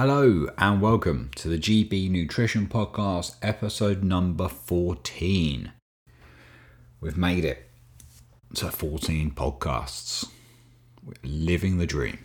Hello 0.00 0.46
and 0.56 0.80
welcome 0.80 1.28
to 1.34 1.48
the 1.48 1.58
GB 1.58 2.08
Nutrition 2.08 2.68
Podcast, 2.68 3.34
episode 3.42 4.04
number 4.04 4.48
14. 4.48 5.72
We've 7.00 7.16
made 7.16 7.44
it 7.44 7.68
to 8.54 8.70
14 8.70 9.32
podcasts. 9.32 10.24
We're 11.04 11.14
living 11.24 11.78
the 11.78 11.86
dream. 11.86 12.20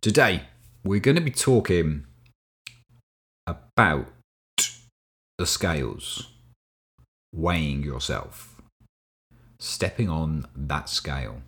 Today, 0.00 0.44
we're 0.82 0.98
going 0.98 1.16
to 1.16 1.20
be 1.20 1.30
talking 1.30 2.06
about 3.46 4.06
the 5.36 5.44
scales, 5.44 6.30
weighing 7.34 7.82
yourself, 7.82 8.62
stepping 9.58 10.08
on 10.08 10.46
that 10.56 10.88
scale. 10.88 11.42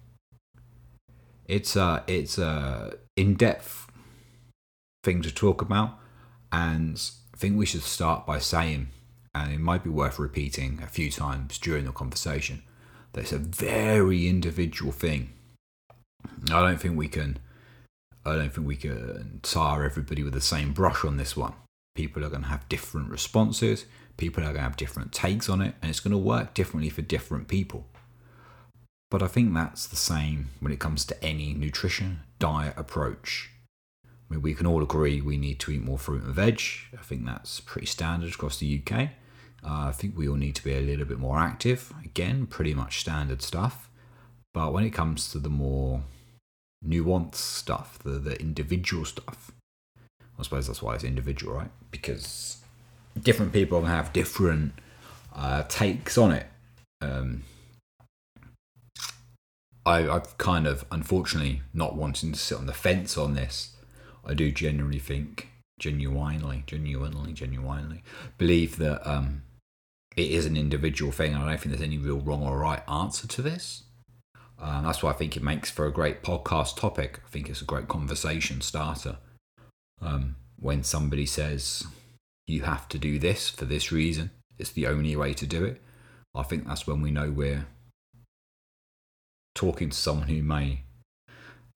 It's 1.49 1.77
a 1.77 2.05
it's 2.07 2.37
a 2.37 2.99
in-depth 3.17 3.84
thing 5.05 5.23
to 5.23 5.33
talk 5.33 5.63
about, 5.63 5.99
and 6.51 7.01
I 7.33 7.37
think 7.37 7.57
we 7.57 7.67
should 7.67 7.83
start 7.83 8.27
by 8.27 8.39
saying, 8.39 8.89
and 9.35 9.53
it 9.53 9.61
might 9.61 9.85
be 9.85 9.91
worth 9.91 10.19
repeating 10.19 10.81
a 10.83 10.89
few 10.89 11.11
times 11.11 11.59
during 11.59 11.85
the 11.85 11.93
conversation, 11.93 12.63
that 13.13 13.23
it's 13.23 13.33
a 13.33 13.39
very 13.39 14.29
individual 14.29 14.93
thing. 14.93 15.33
I 16.51 16.61
don't 16.63 16.81
think 16.81 16.97
we 16.97 17.09
can. 17.09 17.39
I 18.25 18.37
don't 18.37 18.53
think 18.53 18.67
we 18.67 18.77
can 18.77 19.41
tar 19.43 19.85
everybody 19.85 20.23
with 20.23 20.33
the 20.33 20.41
same 20.41 20.73
brush 20.73 21.05
on 21.05 21.19
this 21.19 21.37
one. 21.37 21.53
People 21.95 22.25
are 22.25 22.31
going 22.31 22.43
to 22.43 22.49
have 22.49 22.69
different 22.69 23.11
responses. 23.11 23.85
People 24.17 24.43
are 24.43 24.47
going 24.47 24.57
to 24.57 24.63
have 24.63 24.77
different 24.77 25.13
takes 25.13 25.49
on 25.49 25.61
it, 25.61 25.75
and 25.83 25.91
it's 25.91 26.01
going 26.01 26.13
to 26.13 26.19
work 26.19 26.55
differently 26.55 26.89
for 26.89 27.03
different 27.03 27.49
people. 27.49 27.87
But 29.11 29.23
I 29.23 29.27
think 29.27 29.53
that's 29.53 29.87
the 29.87 29.97
same 29.97 30.49
when 30.61 30.73
it 30.73 30.81
comes 30.81 31.05
to 31.05 31.23
any 31.23 31.53
nutrition 31.53 32.21
diet 32.39 32.75
approach. 32.77 33.51
Mean, 34.35 34.43
we 34.43 34.55
can 34.55 34.67
all 34.67 34.83
agree 34.83 35.21
we 35.21 35.37
need 35.37 35.61
to 35.61 35.71
eat 35.71 35.83
more 35.83 35.99
fruit 35.99 36.25
and 36.25 36.35
veg. 36.35 36.61
I 36.99 37.03
think 37.03 37.25
that's 37.25 37.61
pretty 37.61 37.87
standard 37.87 38.35
across 38.35 38.59
the 38.59 38.81
UK. 38.81 39.11
Uh, 39.65 39.89
I 39.89 39.93
think 39.93 40.17
we 40.17 40.29
all 40.29 40.35
need 40.37 40.57
to 40.57 40.65
be 40.65 40.75
a 40.75 40.81
little 40.81 41.07
bit 41.07 41.19
more 41.19 41.39
active. 41.39 41.93
Again, 42.05 42.47
pretty 42.47 42.75
much 42.75 43.01
standard 43.01 43.43
stuff. 43.43 43.89
But 44.53 44.73
when 44.73 44.85
it 44.85 44.91
comes 44.91 45.31
to 45.33 45.39
the 45.39 45.49
more 45.49 46.03
nuanced 46.85 47.37
stuff, 47.37 47.99
the, 48.03 48.19
the 48.19 48.41
individual 48.41 49.05
stuff, 49.05 49.53
I 50.39 50.43
suppose 50.43 50.67
that's 50.67 50.83
why 50.83 50.95
it's 50.95 51.05
individual, 51.05 51.55
right? 51.55 51.71
Because 51.91 52.59
different 53.21 53.53
people 53.53 53.83
have 53.83 54.13
different 54.13 54.75
uh, 55.35 55.63
takes 55.69 56.19
on 56.19 56.33
it. 56.33 56.47
Um, 57.01 57.45
I, 59.87 60.09
I've 60.09 60.37
kind 60.39 60.67
of, 60.67 60.85
unfortunately, 60.91 61.63
not 61.73 61.95
wanting 61.95 62.33
to 62.33 62.39
sit 62.39 62.59
on 62.59 62.67
the 62.67 62.73
fence 62.73 63.17
on 63.17 63.35
this. 63.35 63.74
I 64.27 64.35
do 64.35 64.51
genuinely 64.51 64.99
think, 64.99 65.49
genuinely, 65.79 66.65
genuinely, 66.67 67.33
genuinely 67.33 68.03
believe 68.39 68.79
that 68.79 69.07
um, 69.09 69.43
it 70.17 70.31
is 70.31 70.47
an 70.47 70.57
individual 70.57 71.13
thing. 71.13 71.35
I 71.35 71.47
don't 71.47 71.61
think 71.61 71.77
there's 71.77 71.87
any 71.87 71.99
real 71.99 72.21
wrong 72.21 72.43
or 72.43 72.59
right 72.59 72.83
answer 72.89 73.27
to 73.27 73.43
this. 73.43 73.85
Um, 74.59 74.85
that's 74.85 75.03
why 75.03 75.11
I 75.11 75.15
think 75.15 75.37
it 75.37 75.43
makes 75.43 75.71
for 75.71 75.87
a 75.87 75.93
great 75.93 76.23
podcast 76.23 76.77
topic. 76.77 77.21
I 77.27 77.29
think 77.29 77.49
it's 77.49 77.61
a 77.61 77.67
great 77.67 77.89
conversation 77.89 78.61
starter. 78.61 79.19
Um, 80.01 80.37
when 80.59 80.85
somebody 80.85 81.27
says, 81.27 81.85
you 82.47 82.63
have 82.63 82.89
to 82.91 82.99
do 82.99 83.19
this 83.19 83.51
for 83.51 83.65
this 83.65 83.91
reason, 83.91 84.31
it's 84.59 84.71
the 84.71 84.87
only 84.87 85.17
way 85.17 85.35
to 85.35 85.47
do 85.47 85.65
it. 85.65 85.83
I 86.35 86.43
think 86.43 86.67
that's 86.67 86.87
when 86.87 87.03
we 87.03 87.11
know 87.11 87.31
we're 87.31 87.67
talking 89.55 89.91
to 89.91 89.97
someone 89.97 90.29
who 90.29 90.43
may 90.43 90.83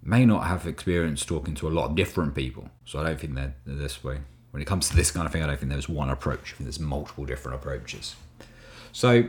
may 0.03 0.25
not 0.25 0.47
have 0.47 0.67
experience 0.67 1.25
talking 1.25 1.55
to 1.57 1.69
a 1.69 1.71
lot 1.71 1.91
of 1.91 1.97
different 1.97 2.35
people. 2.35 2.71
So 2.85 3.01
I 3.01 3.05
don't 3.05 3.21
think 3.21 3.35
they're, 3.35 3.55
this 3.67 4.03
way. 4.05 4.19
When 4.51 4.63
it 4.63 4.67
comes 4.67 4.89
to 4.89 4.97
this 4.97 5.11
kind 5.11 5.27
of 5.27 5.33
thing, 5.33 5.43
I 5.43 5.47
don't 5.47 5.59
think 5.59 5.71
there's 5.71 5.89
one 5.89 6.09
approach. 6.09 6.55
There's 6.59 6.81
multiple 6.81 7.25
different 7.25 7.57
approaches. 7.57 8.17
So 8.93 9.25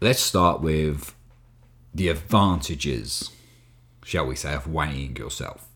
let's 0.00 0.20
start 0.20 0.60
with 0.60 1.14
the 1.94 2.08
advantages, 2.08 3.30
shall 4.02 4.26
we 4.26 4.34
say, 4.34 4.54
of 4.54 4.66
weighing 4.66 5.16
yourself. 5.16 5.68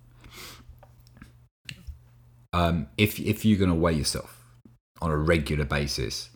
Um, 2.53 2.89
if 2.97 3.21
if 3.21 3.45
you're 3.45 3.59
going 3.59 3.71
to 3.71 3.77
weigh 3.77 3.93
yourself 3.93 4.43
on 5.03 5.11
a 5.11 5.17
regular 5.17 5.67
basis, 5.67 6.31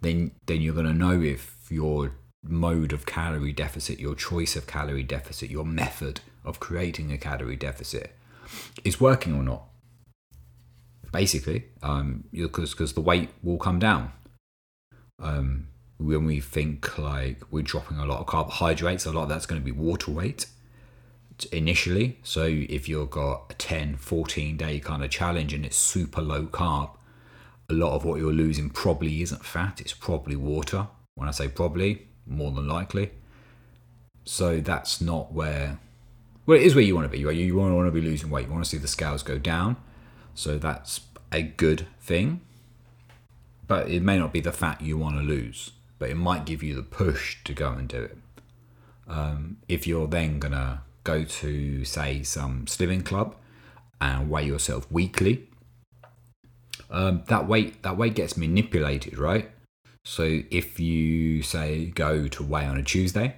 then 0.00 0.32
then 0.46 0.62
you're 0.62 0.74
going 0.74 0.86
to 0.86 0.94
know 0.94 1.20
if 1.20 1.66
your 1.70 2.12
mode 2.42 2.94
of 2.94 3.04
calorie 3.04 3.52
deficit, 3.52 4.00
your 4.00 4.14
choice 4.14 4.56
of 4.56 4.66
calorie 4.66 5.02
deficit, 5.02 5.50
your 5.50 5.66
method 5.66 6.20
of 6.44 6.60
creating 6.60 7.12
a 7.12 7.18
calorie 7.18 7.56
deficit 7.56 8.16
is 8.84 9.00
working 9.00 9.34
or 9.34 9.42
not. 9.42 9.64
Basically, 11.12 11.64
um, 11.82 12.24
because 12.32 12.70
because 12.70 12.92
the 12.92 13.00
weight 13.00 13.30
will 13.42 13.58
come 13.58 13.78
down. 13.78 14.12
Um, 15.18 15.66
when 15.98 16.24
we 16.24 16.40
think 16.40 16.98
like 16.98 17.42
we're 17.50 17.62
dropping 17.62 17.98
a 17.98 18.06
lot 18.06 18.20
of 18.20 18.26
carbohydrates, 18.26 19.04
a 19.04 19.12
lot 19.12 19.24
of 19.24 19.28
that's 19.28 19.46
going 19.46 19.60
to 19.60 19.64
be 19.64 19.72
water 19.72 20.10
weight 20.10 20.46
initially. 21.52 22.18
So 22.22 22.44
if 22.44 22.88
you've 22.88 23.10
got 23.10 23.46
a 23.50 23.54
10, 23.54 23.96
14 23.96 24.56
day 24.56 24.80
kind 24.80 25.04
of 25.04 25.10
challenge 25.10 25.52
and 25.52 25.64
it's 25.64 25.76
super 25.76 26.20
low 26.20 26.46
carb, 26.46 26.90
a 27.68 27.72
lot 27.72 27.94
of 27.94 28.04
what 28.04 28.18
you're 28.20 28.32
losing 28.32 28.70
probably 28.70 29.22
isn't 29.22 29.44
fat, 29.44 29.80
it's 29.80 29.92
probably 29.92 30.36
water. 30.36 30.88
When 31.14 31.28
I 31.28 31.32
say 31.32 31.48
probably, 31.48 32.08
more 32.26 32.50
than 32.52 32.66
likely. 32.66 33.10
So 34.24 34.60
that's 34.60 35.00
not 35.00 35.32
where, 35.32 35.78
well, 36.50 36.58
it 36.58 36.64
is 36.64 36.74
where 36.74 36.82
you 36.82 36.96
want 36.96 37.04
to 37.04 37.16
be. 37.16 37.24
Right? 37.24 37.36
You 37.36 37.56
want 37.56 37.86
to 37.86 37.92
be 37.92 38.00
losing 38.00 38.28
weight. 38.28 38.46
You 38.46 38.52
want 38.52 38.64
to 38.64 38.68
see 38.68 38.76
the 38.76 38.88
scales 38.88 39.22
go 39.22 39.38
down. 39.38 39.76
So 40.34 40.58
that's 40.58 41.02
a 41.30 41.42
good 41.42 41.86
thing. 42.00 42.40
But 43.68 43.88
it 43.88 44.02
may 44.02 44.18
not 44.18 44.32
be 44.32 44.40
the 44.40 44.50
fat 44.50 44.80
you 44.80 44.98
want 44.98 45.14
to 45.14 45.22
lose, 45.22 45.70
but 46.00 46.10
it 46.10 46.16
might 46.16 46.44
give 46.44 46.60
you 46.60 46.74
the 46.74 46.82
push 46.82 47.36
to 47.44 47.52
go 47.52 47.70
and 47.70 47.86
do 47.86 48.02
it. 48.02 48.18
Um, 49.06 49.58
if 49.68 49.86
you're 49.86 50.08
then 50.08 50.40
going 50.40 50.50
to 50.50 50.80
go 51.04 51.22
to, 51.22 51.84
say, 51.84 52.24
some 52.24 52.66
slimming 52.66 53.04
club 53.04 53.36
and 54.00 54.28
weigh 54.28 54.46
yourself 54.46 54.90
weekly, 54.90 55.46
um, 56.90 57.22
that 57.28 57.46
weight 57.46 57.80
that 57.84 57.96
weight 57.96 58.16
gets 58.16 58.36
manipulated, 58.36 59.18
right? 59.18 59.52
So 60.04 60.40
if 60.50 60.80
you 60.80 61.42
say 61.42 61.86
go 61.86 62.26
to 62.26 62.42
weigh 62.42 62.66
on 62.66 62.76
a 62.76 62.82
Tuesday 62.82 63.36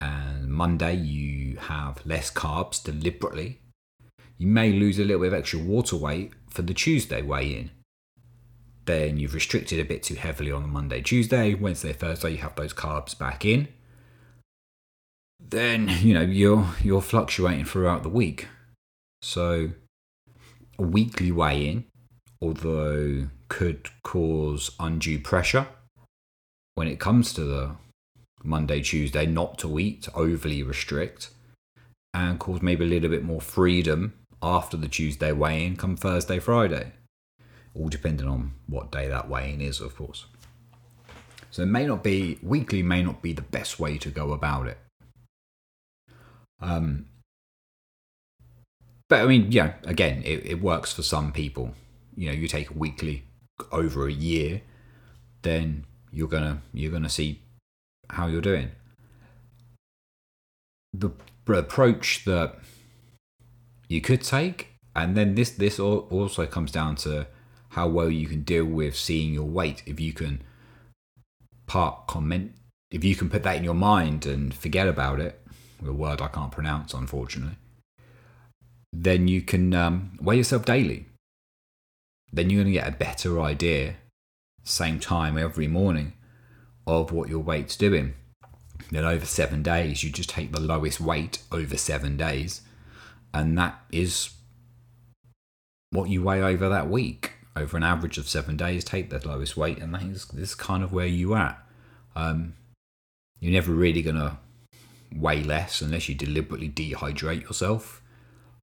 and 0.00 0.48
Monday 0.48 0.94
you 0.94 1.56
have 1.56 2.04
less 2.06 2.30
carbs 2.30 2.82
deliberately, 2.82 3.60
you 4.36 4.46
may 4.46 4.72
lose 4.72 4.98
a 4.98 5.04
little 5.04 5.22
bit 5.22 5.32
of 5.32 5.38
extra 5.38 5.58
water 5.58 5.96
weight 5.96 6.32
for 6.48 6.62
the 6.62 6.74
Tuesday 6.74 7.22
weigh 7.22 7.54
in. 7.54 7.70
Then 8.84 9.18
you've 9.18 9.34
restricted 9.34 9.78
a 9.78 9.84
bit 9.84 10.02
too 10.02 10.14
heavily 10.14 10.50
on 10.50 10.62
the 10.62 10.68
Monday, 10.68 11.02
Tuesday, 11.02 11.54
Wednesday, 11.54 11.92
Thursday, 11.92 12.30
you 12.30 12.38
have 12.38 12.54
those 12.54 12.72
carbs 12.72 13.18
back 13.18 13.44
in. 13.44 13.68
Then, 15.40 15.88
you 16.00 16.14
know, 16.14 16.22
you're 16.22 16.68
you're 16.82 17.02
fluctuating 17.02 17.64
throughout 17.64 18.02
the 18.02 18.08
week. 18.08 18.48
So 19.20 19.70
a 20.78 20.82
weekly 20.82 21.32
weigh 21.32 21.66
in, 21.66 21.84
although 22.40 23.28
could 23.48 23.88
cause 24.02 24.70
undue 24.78 25.18
pressure 25.18 25.66
when 26.74 26.86
it 26.86 27.00
comes 27.00 27.32
to 27.34 27.44
the 27.44 27.76
Monday, 28.42 28.80
Tuesday, 28.82 29.26
not 29.26 29.58
to 29.58 29.78
eat, 29.78 30.08
overly 30.14 30.62
restrict, 30.62 31.30
and 32.14 32.38
cause 32.38 32.62
maybe 32.62 32.84
a 32.84 32.88
little 32.88 33.10
bit 33.10 33.24
more 33.24 33.40
freedom 33.40 34.14
after 34.42 34.76
the 34.76 34.88
Tuesday 34.88 35.32
weigh 35.32 35.64
in 35.64 35.76
come 35.76 35.96
Thursday, 35.96 36.38
Friday. 36.38 36.92
All 37.74 37.88
depending 37.88 38.28
on 38.28 38.52
what 38.66 38.90
day 38.90 39.08
that 39.08 39.28
weigh 39.28 39.52
in 39.52 39.60
is, 39.60 39.80
of 39.80 39.96
course. 39.96 40.26
So 41.50 41.62
it 41.62 41.66
may 41.66 41.86
not 41.86 42.02
be, 42.02 42.38
weekly 42.42 42.82
may 42.82 43.02
not 43.02 43.22
be 43.22 43.32
the 43.32 43.42
best 43.42 43.78
way 43.78 43.98
to 43.98 44.10
go 44.10 44.32
about 44.32 44.66
it. 44.66 44.78
Um, 46.60 47.06
but 49.08 49.22
I 49.22 49.26
mean, 49.26 49.50
yeah, 49.50 49.74
again, 49.84 50.22
it, 50.24 50.44
it 50.44 50.62
works 50.62 50.92
for 50.92 51.02
some 51.02 51.32
people. 51.32 51.74
You 52.16 52.28
know, 52.28 52.34
you 52.34 52.48
take 52.48 52.74
weekly 52.74 53.24
over 53.72 54.06
a 54.06 54.12
year, 54.12 54.62
then 55.42 55.84
you're 56.12 56.28
gonna 56.28 56.62
you're 56.72 56.92
gonna 56.92 57.08
see 57.08 57.40
how 58.10 58.26
you're 58.26 58.40
doing. 58.40 58.70
The 60.92 61.10
approach 61.46 62.24
that 62.24 62.56
you 63.88 64.00
could 64.00 64.22
take, 64.22 64.68
and 64.94 65.16
then 65.16 65.34
this 65.34 65.50
this 65.50 65.78
also 65.78 66.46
comes 66.46 66.72
down 66.72 66.96
to 66.96 67.26
how 67.70 67.88
well 67.88 68.10
you 68.10 68.26
can 68.26 68.42
deal 68.42 68.64
with 68.64 68.96
seeing 68.96 69.34
your 69.34 69.44
weight. 69.44 69.82
If 69.86 70.00
you 70.00 70.12
can 70.12 70.42
part 71.66 72.06
comment, 72.06 72.52
if 72.90 73.04
you 73.04 73.14
can 73.14 73.28
put 73.28 73.42
that 73.42 73.56
in 73.56 73.64
your 73.64 73.74
mind 73.74 74.26
and 74.26 74.54
forget 74.54 74.88
about 74.88 75.20
it, 75.20 75.40
a 75.86 75.92
word 75.92 76.20
I 76.20 76.28
can't 76.28 76.52
pronounce, 76.52 76.94
unfortunately, 76.94 77.56
then 78.92 79.28
you 79.28 79.42
can 79.42 79.74
um, 79.74 80.18
weigh 80.20 80.38
yourself 80.38 80.64
daily. 80.64 81.06
Then 82.32 82.50
you're 82.50 82.62
going 82.62 82.74
to 82.74 82.78
get 82.80 82.88
a 82.88 82.96
better 82.96 83.40
idea 83.40 83.96
same 84.64 85.00
time 85.00 85.38
every 85.38 85.66
morning 85.66 86.12
of 86.88 87.12
what 87.12 87.28
your 87.28 87.40
weight's 87.40 87.76
doing. 87.76 88.14
Then 88.90 89.04
over 89.04 89.26
seven 89.26 89.62
days, 89.62 90.02
you 90.02 90.10
just 90.10 90.30
take 90.30 90.52
the 90.52 90.60
lowest 90.60 91.00
weight 91.00 91.42
over 91.52 91.76
seven 91.76 92.16
days, 92.16 92.62
and 93.34 93.56
that 93.58 93.78
is 93.92 94.30
what 95.90 96.08
you 96.08 96.22
weigh 96.22 96.42
over 96.42 96.68
that 96.68 96.88
week. 96.88 97.32
Over 97.54 97.76
an 97.76 97.82
average 97.82 98.18
of 98.18 98.28
seven 98.28 98.56
days, 98.56 98.84
take 98.84 99.10
the 99.10 99.26
lowest 99.26 99.56
weight, 99.56 99.78
and 99.78 99.92
that 99.94 100.02
is 100.02 100.26
this 100.26 100.50
is 100.50 100.54
kind 100.54 100.82
of 100.82 100.92
where 100.92 101.06
you 101.06 101.34
at. 101.34 101.62
Um, 102.16 102.54
you're 103.40 103.52
never 103.52 103.72
really 103.72 104.00
gonna 104.00 104.38
weigh 105.14 105.42
less 105.42 105.82
unless 105.82 106.08
you 106.08 106.14
deliberately 106.14 106.68
dehydrate 106.70 107.42
yourself. 107.42 108.00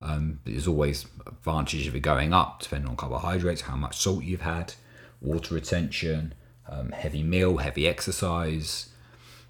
Um, 0.02 0.40
there's 0.46 0.68
always 0.68 1.06
advantage 1.28 1.88
of 1.88 1.96
it 1.96 2.00
going 2.02 2.34
up, 2.34 2.62
depending 2.62 2.90
on 2.90 2.96
carbohydrates, 2.96 3.62
how 3.62 3.76
much 3.76 3.98
salt 3.98 4.24
you've 4.24 4.42
had, 4.42 4.74
water 5.22 5.56
retention, 5.56 6.34
um, 6.68 6.92
heavy 6.92 7.24
meal, 7.24 7.58
heavy 7.58 7.88
exercise. 7.88 8.90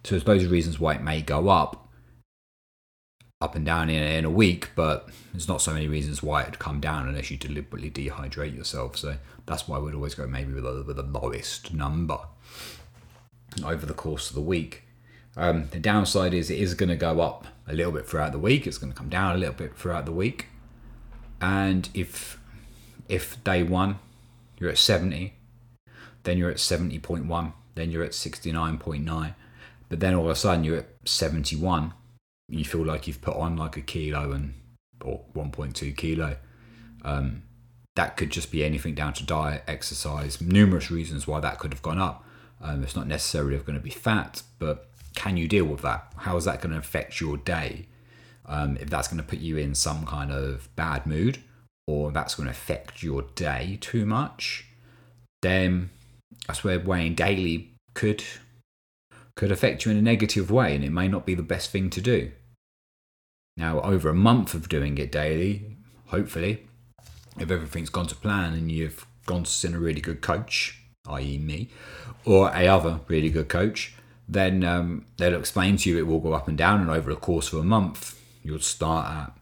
So 0.03 0.11
there's 0.11 0.23
those 0.23 0.45
reasons 0.45 0.79
why 0.79 0.95
it 0.95 1.01
may 1.01 1.21
go 1.21 1.49
up, 1.49 1.89
up 3.41 3.55
and 3.55 3.65
down 3.65 3.89
in, 3.89 4.03
in 4.03 4.25
a 4.25 4.29
week, 4.29 4.71
but 4.75 5.09
there's 5.31 5.47
not 5.47 5.61
so 5.61 5.73
many 5.73 5.87
reasons 5.87 6.21
why 6.21 6.43
it'd 6.43 6.59
come 6.59 6.79
down 6.79 7.07
unless 7.07 7.31
you 7.31 7.37
deliberately 7.37 7.89
dehydrate 7.89 8.55
yourself. 8.55 8.97
So 8.97 9.17
that's 9.45 9.67
why 9.67 9.79
we'd 9.79 9.95
always 9.95 10.15
go 10.15 10.27
maybe 10.27 10.53
with 10.53 10.63
the, 10.63 10.83
with 10.85 10.97
the 10.97 11.03
lowest 11.03 11.73
number 11.73 12.19
over 13.63 13.85
the 13.85 13.93
course 13.93 14.29
of 14.29 14.35
the 14.35 14.41
week. 14.41 14.83
Um, 15.37 15.67
the 15.71 15.79
downside 15.79 16.33
is 16.33 16.49
it 16.49 16.59
is 16.59 16.75
going 16.75 16.89
to 16.89 16.95
go 16.95 17.19
up 17.19 17.47
a 17.67 17.73
little 17.73 17.91
bit 17.91 18.07
throughout 18.07 18.31
the 18.31 18.39
week. 18.39 18.65
It's 18.65 18.77
going 18.77 18.91
to 18.91 18.97
come 18.97 19.09
down 19.09 19.35
a 19.35 19.37
little 19.37 19.53
bit 19.53 19.75
throughout 19.77 20.05
the 20.05 20.11
week. 20.11 20.47
And 21.41 21.89
if 21.93 22.39
if 23.07 23.43
day 23.43 23.61
one 23.61 23.99
you're 24.57 24.69
at 24.69 24.77
70, 24.77 25.33
then 26.25 26.37
you're 26.37 26.51
at 26.51 26.57
70.1, 26.57 27.53
then 27.75 27.91
you're 27.91 28.03
at 28.03 28.11
69.9, 28.11 29.35
but 29.89 29.99
then 29.99 30.13
all 30.13 30.25
of 30.25 30.31
a 30.31 30.35
sudden 30.35 30.63
you're 30.63 30.77
at 30.77 30.89
71, 31.05 31.93
you 32.49 32.65
feel 32.65 32.85
like 32.85 33.07
you've 33.07 33.21
put 33.21 33.35
on 33.35 33.55
like 33.55 33.77
a 33.77 33.81
kilo 33.81 34.31
and 34.31 34.53
or 35.03 35.21
1.2 35.35 35.95
kilo. 35.95 36.37
Um, 37.03 37.43
that 37.95 38.17
could 38.17 38.29
just 38.29 38.51
be 38.51 38.63
anything 38.63 38.95
down 38.95 39.13
to 39.13 39.25
diet, 39.25 39.63
exercise, 39.67 40.41
numerous 40.41 40.91
reasons 40.91 41.27
why 41.27 41.39
that 41.39 41.59
could 41.59 41.73
have 41.73 41.81
gone 41.81 41.99
up. 41.99 42.25
Um, 42.61 42.83
it's 42.83 42.95
not 42.95 43.07
necessarily 43.07 43.57
going 43.57 43.77
to 43.77 43.83
be 43.83 43.89
fat, 43.89 44.43
but 44.59 44.89
can 45.15 45.37
you 45.37 45.47
deal 45.47 45.65
with 45.65 45.81
that? 45.81 46.11
How 46.17 46.35
is 46.37 46.45
that 46.45 46.61
going 46.61 46.73
to 46.73 46.79
affect 46.79 47.21
your 47.21 47.37
day? 47.37 47.87
Um, 48.45 48.77
if 48.79 48.89
that's 48.89 49.07
going 49.07 49.21
to 49.21 49.27
put 49.27 49.39
you 49.39 49.57
in 49.57 49.75
some 49.75 50.05
kind 50.05 50.31
of 50.31 50.69
bad 50.75 51.05
mood 51.05 51.39
or 51.87 52.11
that's 52.11 52.35
going 52.35 52.45
to 52.45 52.51
affect 52.51 53.01
your 53.01 53.23
day 53.35 53.77
too 53.79 54.05
much, 54.05 54.65
then 55.41 55.89
that's 56.47 56.63
where 56.63 56.79
weighing 56.79 57.15
daily 57.15 57.71
could 57.93 58.23
could 59.35 59.51
affect 59.51 59.85
you 59.85 59.91
in 59.91 59.97
a 59.97 60.01
negative 60.01 60.49
way 60.49 60.73
and 60.73 60.83
it 60.83 60.91
may 60.91 61.09
not 61.09 61.25
be 61.25 61.35
the 61.35 61.43
best 61.43 61.69
thing 61.69 61.89
to 61.89 61.99
do. 61.99 62.31
Now, 63.57 63.81
over 63.81 64.09
a 64.09 64.13
month 64.13 64.53
of 64.53 64.69
doing 64.69 64.97
it 64.97 65.11
daily, 65.11 65.77
hopefully, 66.07 66.67
if 67.37 67.51
everything's 67.51 67.89
gone 67.89 68.07
to 68.07 68.15
plan 68.15 68.53
and 68.53 68.71
you've 68.71 69.05
gone 69.25 69.43
to 69.43 69.51
see 69.51 69.67
a 69.67 69.77
really 69.77 70.01
good 70.01 70.21
coach, 70.21 70.81
i.e., 71.07 71.37
me, 71.37 71.69
or 72.25 72.49
a 72.49 72.67
other 72.67 73.01
really 73.07 73.29
good 73.29 73.49
coach, 73.49 73.93
then 74.27 74.63
um, 74.63 75.05
they'll 75.17 75.37
explain 75.37 75.77
to 75.77 75.89
you 75.89 75.97
it 75.97 76.07
will 76.07 76.19
go 76.19 76.33
up 76.33 76.47
and 76.47 76.57
down, 76.57 76.81
and 76.81 76.89
over 76.89 77.13
the 77.13 77.19
course 77.19 77.53
of 77.53 77.59
a 77.59 77.63
month, 77.63 78.19
you'll 78.43 78.59
start 78.59 79.07
at 79.09 79.37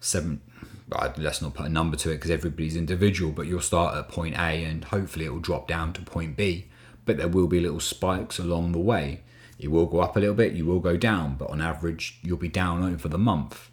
seven. 0.00 0.40
Let's 0.90 1.42
not 1.42 1.54
put 1.54 1.66
a 1.66 1.70
number 1.70 1.96
to 1.98 2.10
it 2.10 2.14
because 2.14 2.30
everybody's 2.30 2.76
individual, 2.76 3.32
but 3.32 3.46
you'll 3.46 3.60
start 3.60 3.96
at 3.96 4.08
point 4.08 4.36
A 4.36 4.64
and 4.64 4.84
hopefully 4.84 5.26
it 5.26 5.32
will 5.32 5.40
drop 5.40 5.68
down 5.68 5.92
to 5.94 6.02
point 6.02 6.36
B. 6.36 6.66
But 7.04 7.18
there 7.18 7.28
will 7.28 7.46
be 7.46 7.60
little 7.60 7.80
spikes 7.80 8.38
along 8.38 8.72
the 8.72 8.78
way. 8.78 9.22
It 9.58 9.68
will 9.68 9.86
go 9.86 10.00
up 10.00 10.16
a 10.16 10.20
little 10.20 10.34
bit, 10.34 10.52
you 10.52 10.64
will 10.64 10.80
go 10.80 10.96
down, 10.96 11.34
but 11.34 11.50
on 11.50 11.60
average, 11.60 12.18
you'll 12.22 12.38
be 12.38 12.48
down 12.48 12.82
over 12.82 13.08
the 13.08 13.18
month. 13.18 13.70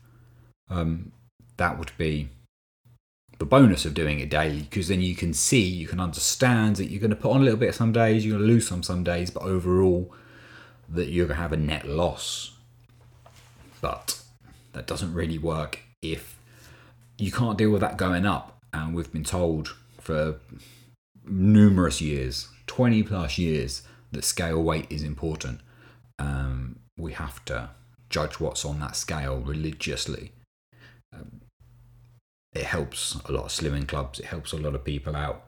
Um, 0.70 1.12
that 1.58 1.78
would 1.78 1.92
be 1.98 2.30
the 3.38 3.46
bonus 3.46 3.86
of 3.86 3.94
doing 3.94 4.20
it 4.20 4.30
daily 4.30 4.62
because 4.62 4.88
then 4.88 5.02
you 5.02 5.16
can 5.16 5.34
see, 5.34 5.62
you 5.62 5.88
can 5.88 6.00
understand 6.00 6.78
that 6.78 6.86
you're 6.86 7.02
going 7.02 7.10
to 7.12 7.16
put 7.16 7.32
on 7.32 7.42
a 7.42 7.44
little 7.44 7.60
bit 7.60 7.76
some 7.76 7.92
days, 7.92 8.26
you're 8.26 8.38
going 8.38 8.48
to 8.48 8.54
lose 8.54 8.68
some 8.68 8.84
some 8.84 9.04
days, 9.04 9.30
but 9.30 9.44
overall, 9.44 10.14
that 10.90 11.10
you're 11.10 11.28
going 11.28 11.38
to 11.38 11.42
have 11.42 11.54
a 11.54 11.58
net 11.58 11.88
loss. 11.88 12.54
But 13.80 14.22
that 14.74 14.88
doesn't 14.88 15.14
really 15.14 15.38
work 15.38 15.80
if 16.02 16.40
you 17.18 17.32
can't 17.32 17.58
deal 17.58 17.72
with 17.72 17.82
that 17.82 17.98
going 17.98 18.26
up. 18.26 18.58
And 18.74 18.94
we've 18.94 19.12
been 19.12 19.24
told 19.24 19.76
for 20.00 20.40
numerous 21.26 22.02
years, 22.02 22.50
20 22.68 23.04
plus 23.04 23.38
years, 23.38 23.84
that 24.12 24.24
scale 24.24 24.62
weight 24.62 24.88
is 24.90 25.04
important. 25.04 25.62
Um, 26.20 26.80
we 26.98 27.14
have 27.14 27.44
to 27.46 27.70
judge 28.10 28.40
what's 28.40 28.66
on 28.66 28.80
that 28.80 28.96
scale 28.96 29.40
religiously. 29.40 30.32
Um, 31.14 31.42
it 32.54 32.64
helps 32.64 33.16
a 33.26 33.32
lot 33.32 33.46
of 33.46 33.52
slimming 33.52 33.88
clubs, 33.88 34.20
it 34.20 34.26
helps 34.26 34.54
a 34.54 34.58
lot 34.58 34.76
of 34.76 34.84
people 34.84 35.16
out 35.16 35.46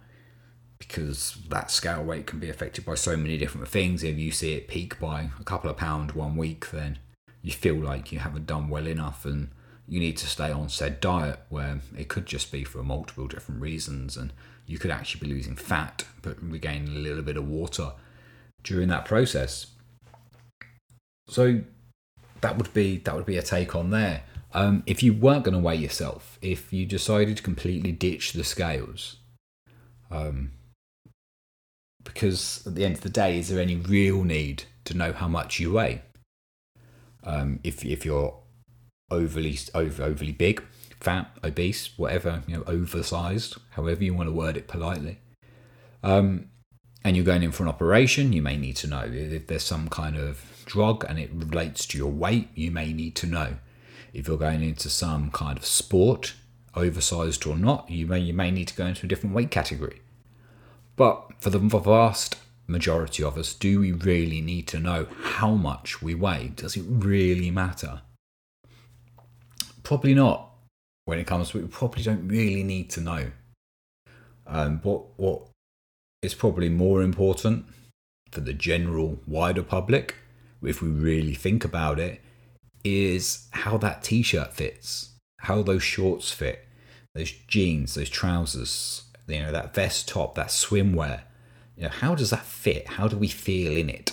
because 0.79 1.37
that 1.49 1.71
scale 1.71 2.03
weight 2.03 2.27
can 2.27 2.39
be 2.39 2.49
affected 2.49 2.85
by 2.85 2.95
so 2.95 3.17
many 3.17 3.37
different 3.37 3.67
things. 3.67 4.03
If 4.03 4.17
you 4.17 4.31
see 4.31 4.53
it 4.53 4.67
peak 4.67 4.99
by 4.99 5.29
a 5.39 5.43
couple 5.43 5.69
of 5.69 5.77
pounds 5.77 6.13
one 6.13 6.35
week, 6.35 6.69
then 6.71 6.99
you 7.41 7.51
feel 7.51 7.75
like 7.75 8.11
you 8.11 8.19
haven't 8.19 8.45
done 8.45 8.69
well 8.69 8.87
enough 8.87 9.25
and 9.25 9.49
you 9.87 9.99
need 9.99 10.17
to 10.17 10.27
stay 10.27 10.51
on 10.51 10.69
said 10.69 10.99
diet 10.99 11.39
where 11.49 11.79
it 11.97 12.09
could 12.09 12.25
just 12.25 12.51
be 12.51 12.63
for 12.63 12.83
multiple 12.83 13.27
different 13.27 13.61
reasons 13.61 14.17
and 14.17 14.33
you 14.65 14.77
could 14.77 14.91
actually 14.91 15.25
be 15.25 15.33
losing 15.33 15.55
fat 15.55 16.03
but 16.21 16.37
regaining 16.41 16.95
a 16.95 16.99
little 16.99 17.23
bit 17.23 17.37
of 17.37 17.47
water 17.47 17.93
during 18.63 18.89
that 18.89 19.05
process. 19.05 19.67
So 21.29 21.61
that 22.41 22.57
would 22.57 22.73
be 22.73 22.97
that 22.99 23.15
would 23.15 23.25
be 23.25 23.37
a 23.37 23.41
take 23.41 23.75
on 23.75 23.91
there. 23.91 24.23
Um, 24.53 24.83
if 24.85 25.03
you 25.03 25.13
weren't 25.13 25.43
going 25.43 25.53
to 25.53 25.59
weigh 25.59 25.75
yourself, 25.75 26.37
if 26.41 26.71
you 26.71 26.85
decided 26.85 27.37
to 27.37 27.43
completely 27.43 27.91
ditch 27.91 28.33
the 28.33 28.43
scales, 28.43 29.17
um, 30.09 30.51
because 32.03 32.65
at 32.65 32.75
the 32.75 32.85
end 32.85 32.95
of 32.95 33.01
the 33.01 33.09
day, 33.09 33.37
is 33.37 33.49
there 33.49 33.61
any 33.61 33.75
real 33.75 34.23
need 34.23 34.63
to 34.85 34.95
know 34.95 35.11
how 35.11 35.27
much 35.27 35.59
you 35.59 35.73
weigh? 35.73 36.01
Um, 37.23 37.59
if 37.63 37.85
if 37.85 38.05
you're 38.05 38.37
overly 39.09 39.57
over, 39.73 40.03
overly 40.03 40.31
big, 40.31 40.63
fat, 40.99 41.29
obese, 41.43 41.97
whatever 41.97 42.43
you 42.47 42.57
know, 42.57 42.63
oversized, 42.67 43.57
however 43.71 44.03
you 44.03 44.13
want 44.13 44.27
to 44.27 44.33
word 44.33 44.57
it 44.57 44.67
politely, 44.67 45.19
um, 46.03 46.49
and 47.03 47.15
you're 47.15 47.25
going 47.25 47.43
in 47.43 47.51
for 47.51 47.63
an 47.63 47.69
operation, 47.69 48.33
you 48.33 48.41
may 48.41 48.57
need 48.57 48.75
to 48.77 48.87
know 48.87 49.03
if 49.05 49.47
there's 49.47 49.63
some 49.63 49.87
kind 49.87 50.17
of 50.17 50.63
drug 50.65 51.05
and 51.07 51.17
it 51.17 51.29
relates 51.33 51.85
to 51.87 51.97
your 51.97 52.11
weight. 52.11 52.49
You 52.53 52.71
may 52.71 52.91
need 52.91 53.15
to 53.17 53.27
know 53.27 53.57
if 54.13 54.27
you're 54.27 54.37
going 54.37 54.61
into 54.61 54.89
some 54.89 55.31
kind 55.31 55.57
of 55.57 55.65
sport, 55.65 56.33
oversized 56.75 57.45
or 57.47 57.55
not. 57.55 57.89
You 57.89 58.07
may 58.07 58.19
you 58.19 58.33
may 58.33 58.51
need 58.51 58.67
to 58.69 58.75
go 58.75 58.85
into 58.85 59.05
a 59.05 59.09
different 59.09 59.35
weight 59.35 59.51
category. 59.51 60.01
But 60.95 61.31
for 61.39 61.49
the 61.49 61.59
vast 61.59 62.37
majority 62.65 63.23
of 63.23 63.37
us, 63.37 63.53
do 63.53 63.79
we 63.79 63.91
really 63.91 64.41
need 64.41 64.67
to 64.67 64.79
know 64.79 65.07
how 65.21 65.51
much 65.51 66.01
we 66.01 66.15
weigh? 66.15 66.51
Does 66.55 66.75
it 66.75 66.83
really 66.87 67.51
matter? 67.51 68.01
Probably 69.87 70.13
not. 70.13 70.51
When 71.05 71.17
it 71.17 71.27
comes 71.27 71.51
to 71.51 71.59
it, 71.59 71.61
we 71.61 71.67
probably 71.69 72.03
don't 72.03 72.27
really 72.27 72.61
need 72.61 72.89
to 72.89 72.99
know. 72.99 73.31
Um, 74.45 74.81
what 74.83 75.17
what 75.17 75.43
is 76.21 76.33
probably 76.33 76.67
more 76.67 77.01
important 77.01 77.67
for 78.29 78.41
the 78.41 78.51
general 78.51 79.19
wider 79.25 79.63
public, 79.63 80.15
if 80.61 80.81
we 80.81 80.89
really 80.89 81.35
think 81.35 81.63
about 81.63 82.01
it, 82.01 82.19
is 82.83 83.47
how 83.51 83.77
that 83.77 84.03
t-shirt 84.03 84.51
fits, 84.51 85.11
how 85.39 85.61
those 85.61 85.83
shorts 85.83 86.31
fit, 86.31 86.67
those 87.15 87.31
jeans, 87.47 87.95
those 87.95 88.09
trousers, 88.09 89.03
you 89.25 89.39
know, 89.39 89.53
that 89.53 89.73
vest 89.73 90.09
top, 90.09 90.35
that 90.35 90.47
swimwear. 90.47 91.21
You 91.77 91.83
know, 91.83 91.89
how 92.01 92.13
does 92.13 92.31
that 92.31 92.43
fit? 92.43 92.89
How 92.89 93.07
do 93.07 93.15
we 93.15 93.29
feel 93.29 93.77
in 93.77 93.89
it? 93.89 94.11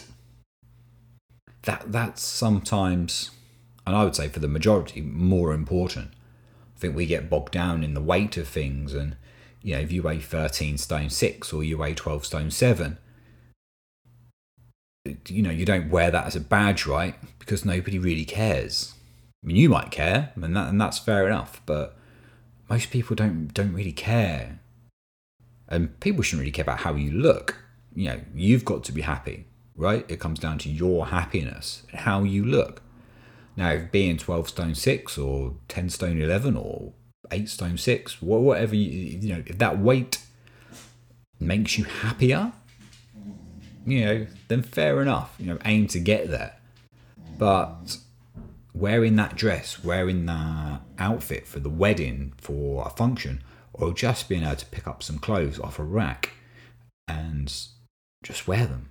That 1.62 1.90
that's 1.90 2.22
sometimes, 2.22 3.32
and 3.86 3.94
I 3.94 4.04
would 4.04 4.16
say 4.16 4.28
for 4.28 4.40
the 4.40 4.48
majority, 4.48 5.00
more 5.00 5.52
important. 5.52 6.12
I 6.76 6.80
think 6.80 6.96
we 6.96 7.06
get 7.06 7.30
bogged 7.30 7.52
down 7.52 7.84
in 7.84 7.94
the 7.94 8.00
weight 8.00 8.36
of 8.36 8.48
things, 8.48 8.94
and 8.94 9.16
you 9.62 9.74
know, 9.74 9.80
if 9.80 9.92
you 9.92 10.02
weigh 10.02 10.20
13 10.20 10.78
stone 10.78 11.10
six 11.10 11.52
or 11.52 11.62
you 11.62 11.78
weigh 11.78 11.94
12 11.94 12.26
stone 12.26 12.50
seven, 12.50 12.98
you 15.28 15.42
know, 15.42 15.50
you 15.50 15.64
don't 15.64 15.90
wear 15.90 16.10
that 16.10 16.26
as 16.26 16.36
a 16.36 16.40
badge, 16.40 16.86
right? 16.86 17.14
Because 17.38 17.64
nobody 17.64 17.98
really 17.98 18.24
cares. 18.24 18.94
I 19.42 19.46
mean, 19.46 19.56
you 19.56 19.68
might 19.68 19.90
care, 19.90 20.32
and 20.34 20.56
that 20.56 20.68
and 20.68 20.80
that's 20.80 20.98
fair 20.98 21.26
enough, 21.26 21.60
but 21.66 21.96
most 22.70 22.90
people 22.90 23.14
don't 23.14 23.52
don't 23.52 23.74
really 23.74 23.92
care. 23.92 24.60
And 25.68 25.98
people 26.00 26.22
shouldn't 26.22 26.40
really 26.40 26.52
care 26.52 26.62
about 26.62 26.80
how 26.80 26.94
you 26.94 27.10
look. 27.10 27.64
You 27.94 28.08
know, 28.08 28.20
you've 28.34 28.64
got 28.64 28.84
to 28.84 28.92
be 28.92 29.02
happy, 29.02 29.46
right? 29.76 30.04
It 30.08 30.20
comes 30.20 30.38
down 30.38 30.58
to 30.58 30.70
your 30.70 31.06
happiness 31.06 31.82
how 31.92 32.22
you 32.22 32.44
look. 32.44 32.82
Now, 33.56 33.70
if 33.70 33.92
being 33.92 34.16
12 34.16 34.48
stone 34.48 34.74
6 34.74 35.18
or 35.18 35.54
10 35.68 35.90
stone 35.90 36.20
11 36.20 36.56
or 36.56 36.92
8 37.30 37.48
stone 37.48 37.78
6, 37.78 38.20
whatever, 38.20 38.74
you, 38.74 39.18
you 39.18 39.32
know, 39.32 39.42
if 39.46 39.58
that 39.58 39.78
weight 39.78 40.18
makes 41.38 41.78
you 41.78 41.84
happier, 41.84 42.52
you 43.86 44.04
know, 44.04 44.26
then 44.48 44.62
fair 44.62 45.02
enough. 45.02 45.34
You 45.38 45.46
know, 45.46 45.58
aim 45.64 45.86
to 45.88 46.00
get 46.00 46.30
there. 46.30 46.56
But 47.38 47.98
wearing 48.72 49.16
that 49.16 49.36
dress, 49.36 49.84
wearing 49.84 50.26
that 50.26 50.80
outfit 50.98 51.46
for 51.46 51.60
the 51.60 51.70
wedding, 51.70 52.32
for 52.38 52.86
a 52.86 52.90
function, 52.90 53.42
or 53.72 53.92
just 53.92 54.28
being 54.28 54.42
able 54.42 54.56
to 54.56 54.66
pick 54.66 54.86
up 54.86 55.02
some 55.02 55.18
clothes 55.18 55.58
off 55.60 55.78
a 55.78 55.82
rack 55.82 56.30
and 57.06 57.52
just 58.22 58.48
wear 58.48 58.66
them. 58.66 58.90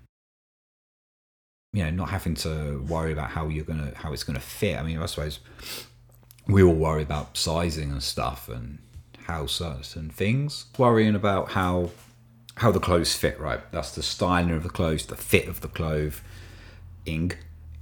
You 1.73 1.83
know, 1.83 1.89
not 1.89 2.09
having 2.09 2.35
to 2.35 2.85
worry 2.87 3.11
about 3.11 3.31
how 3.31 3.47
you're 3.47 3.65
gonna 3.65 3.91
how 3.95 4.13
it's 4.13 4.23
gonna 4.23 4.39
fit. 4.39 4.79
I 4.79 4.83
mean, 4.83 4.99
I 4.99 5.05
suppose 5.07 5.39
we 6.47 6.63
all 6.63 6.73
worry 6.73 7.03
about 7.03 7.35
sizing 7.35 7.91
and 7.91 8.03
stuff 8.03 8.47
and 8.47 8.79
how 9.25 9.47
certain 9.47 10.09
things. 10.09 10.65
Worrying 10.77 11.15
about 11.15 11.51
how 11.51 11.89
how 12.55 12.71
the 12.71 12.79
clothes 12.79 13.15
fit, 13.15 13.39
right? 13.39 13.59
That's 13.71 13.95
the 13.95 14.03
styling 14.03 14.51
of 14.51 14.63
the 14.63 14.69
clothes, 14.69 15.05
the 15.07 15.15
fit 15.15 15.47
of 15.47 15.61
the 15.61 15.67
clothing. 15.67 17.31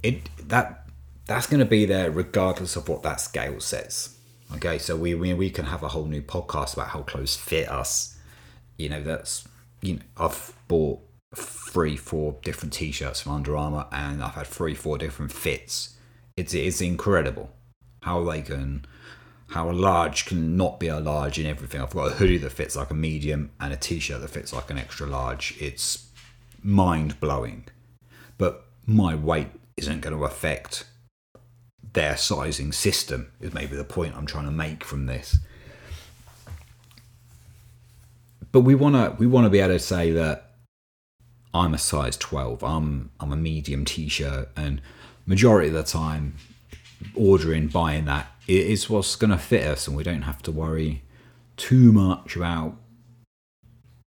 It 0.02 0.30
that 0.48 0.86
that's 1.26 1.46
going 1.46 1.60
to 1.60 1.66
be 1.66 1.84
there 1.84 2.10
regardless 2.10 2.76
of 2.76 2.88
what 2.88 3.02
that 3.02 3.20
scale 3.20 3.60
says. 3.60 4.16
Okay, 4.56 4.78
so 4.78 4.96
we, 4.96 5.14
we 5.14 5.32
we 5.34 5.50
can 5.50 5.66
have 5.66 5.82
a 5.82 5.88
whole 5.88 6.06
new 6.06 6.22
podcast 6.22 6.74
about 6.74 6.88
how 6.88 7.02
clothes 7.02 7.36
fit 7.36 7.68
us. 7.68 8.18
You 8.76 8.88
know, 8.88 9.02
that's 9.02 9.46
you 9.80 9.94
know 9.94 10.02
I've 10.16 10.52
bought 10.68 11.00
three, 11.72 11.96
four 11.96 12.36
different 12.42 12.74
t-shirts 12.74 13.22
from 13.22 13.32
Under 13.32 13.56
Armour, 13.56 13.86
and 13.90 14.22
I've 14.22 14.34
had 14.34 14.46
three, 14.46 14.74
four 14.74 14.98
different 14.98 15.32
fits. 15.32 15.96
It's 16.36 16.52
it's 16.52 16.82
incredible 16.82 17.50
how 18.02 18.24
they 18.24 18.42
can 18.42 18.84
how 19.50 19.70
a 19.70 19.72
large 19.72 20.26
can 20.26 20.56
not 20.56 20.78
be 20.78 20.88
a 20.88 21.00
large 21.00 21.38
in 21.38 21.46
everything. 21.46 21.80
I've 21.80 21.90
got 21.94 22.12
a 22.12 22.14
hoodie 22.14 22.38
that 22.38 22.52
fits 22.52 22.76
like 22.76 22.90
a 22.90 22.94
medium 22.94 23.50
and 23.60 23.72
a 23.72 23.76
t-shirt 23.76 24.20
that 24.20 24.28
fits 24.28 24.52
like 24.52 24.70
an 24.70 24.78
extra 24.78 25.06
large. 25.06 25.54
It's 25.60 26.08
mind 26.62 27.18
blowing, 27.20 27.64
but 28.36 28.66
my 28.86 29.14
weight 29.14 29.48
isn't 29.76 30.00
going 30.00 30.16
to 30.16 30.24
affect 30.24 30.84
their 31.94 32.16
sizing 32.18 32.72
system. 32.72 33.32
Is 33.40 33.54
maybe 33.54 33.76
the 33.76 33.84
point 33.84 34.14
I'm 34.14 34.26
trying 34.26 34.44
to 34.44 34.50
make 34.50 34.84
from 34.84 35.06
this. 35.06 35.38
But 38.52 38.60
we 38.60 38.74
want 38.74 38.94
to 38.94 39.16
we 39.18 39.26
want 39.26 39.46
to 39.46 39.50
be 39.50 39.60
able 39.60 39.74
to 39.74 39.78
say 39.78 40.12
that 40.12 40.51
I'm 41.54 41.74
a 41.74 41.78
size 41.78 42.16
12. 42.16 42.62
I'm 42.64 43.10
I'm 43.20 43.32
a 43.32 43.36
medium 43.36 43.84
t-shirt 43.84 44.48
and 44.56 44.80
majority 45.26 45.68
of 45.68 45.74
the 45.74 45.82
time 45.82 46.36
ordering 47.14 47.68
buying 47.68 48.04
that 48.06 48.26
is 48.46 48.88
what's 48.88 49.16
going 49.16 49.30
to 49.30 49.38
fit 49.38 49.66
us 49.66 49.86
and 49.86 49.96
we 49.96 50.02
don't 50.02 50.22
have 50.22 50.42
to 50.42 50.52
worry 50.52 51.02
too 51.56 51.92
much 51.92 52.36
about 52.36 52.76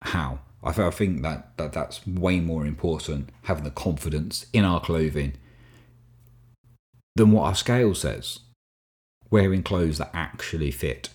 how. 0.03 0.41
I 0.67 0.73
think 0.73 1.21
that, 1.21 1.59
that 1.59 1.75
that's 1.75 2.07
way 2.07 2.41
more 2.41 2.65
important 2.65 3.29
having 3.43 3.65
the 3.65 3.71
confidence 3.71 4.47
in 4.55 4.65
our 4.65 4.81
clothing 4.81 5.35
than 7.17 7.33
what 7.33 7.43
our 7.43 7.55
scale 7.55 7.95
says. 7.95 8.41
Wearing 9.31 9.63
clothes 9.63 9.99
that 9.99 10.11
actually 10.15 10.71
fit. 10.71 11.11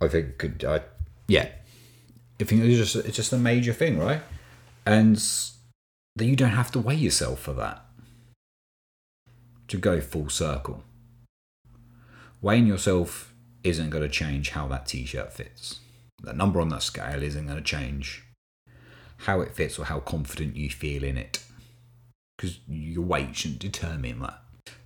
I 0.00 0.08
think 0.08 0.36
could 0.36 0.62
I 0.64 0.82
yeah. 1.26 1.48
I 2.40 2.44
think 2.44 2.64
it's 2.64 2.92
just 2.92 3.06
it's 3.06 3.16
just 3.16 3.32
a 3.32 3.38
major 3.38 3.72
thing, 3.72 3.98
right? 3.98 4.20
And 4.90 5.16
that 6.16 6.24
you 6.24 6.34
don't 6.34 6.50
have 6.50 6.72
to 6.72 6.80
weigh 6.80 6.96
yourself 6.96 7.40
for 7.40 7.52
that. 7.52 7.84
To 9.68 9.76
go 9.76 10.00
full 10.00 10.28
circle. 10.28 10.82
Weighing 12.42 12.66
yourself 12.66 13.32
isn't 13.62 13.90
going 13.90 14.02
to 14.02 14.08
change 14.08 14.50
how 14.50 14.66
that 14.66 14.86
t 14.86 15.06
shirt 15.06 15.32
fits. 15.32 15.78
The 16.20 16.32
number 16.32 16.60
on 16.60 16.70
that 16.70 16.82
scale 16.82 17.22
isn't 17.22 17.46
going 17.46 17.58
to 17.58 17.64
change 17.64 18.24
how 19.18 19.40
it 19.42 19.54
fits 19.54 19.78
or 19.78 19.84
how 19.84 20.00
confident 20.00 20.56
you 20.56 20.68
feel 20.68 21.04
in 21.04 21.16
it. 21.16 21.44
Because 22.36 22.58
your 22.66 23.04
weight 23.04 23.36
shouldn't 23.36 23.60
determine 23.60 24.18
that. 24.20 24.42